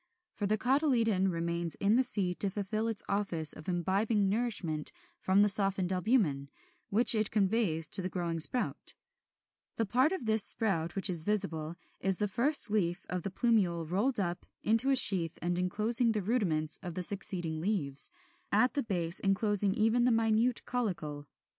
For 0.33 0.47
the 0.47 0.57
cotyledon 0.57 1.29
remains 1.29 1.75
in 1.75 1.95
the 1.95 2.03
seed 2.03 2.39
to 2.39 2.49
fulfil 2.49 2.87
its 2.87 3.03
office 3.07 3.53
of 3.53 3.69
imbibing 3.69 4.27
nourishment 4.27 4.91
from 5.19 5.43
the 5.43 5.47
softened 5.47 5.93
albumen, 5.93 6.49
which 6.89 7.13
it 7.13 7.29
conveys 7.29 7.87
to 7.89 8.01
the 8.01 8.09
growing 8.09 8.39
sprout; 8.39 8.95
the 9.75 9.85
part 9.85 10.11
of 10.11 10.25
this 10.25 10.43
sprout 10.43 10.95
which 10.95 11.07
is 11.07 11.23
visible 11.23 11.75
is 11.99 12.17
the 12.17 12.27
first 12.27 12.71
leaf 12.71 13.05
of 13.09 13.21
the 13.21 13.29
plumule 13.29 13.87
rolled 13.87 14.19
up 14.19 14.47
into 14.63 14.89
a 14.89 14.95
sheath 14.95 15.37
and 15.39 15.59
enclosing 15.59 16.13
the 16.13 16.23
rudiments 16.23 16.79
of 16.81 16.95
the 16.95 17.03
succeeding 17.03 17.61
leaves, 17.61 18.09
at 18.51 18.73
the 18.73 18.81
base 18.81 19.19
enclosing 19.19 19.75
even 19.75 20.03
the 20.03 20.11
minute 20.11 20.63
caulicle. 20.65 21.27